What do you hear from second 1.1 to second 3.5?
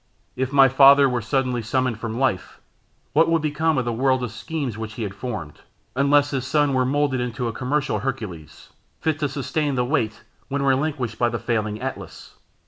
suddenly summoned from life, what would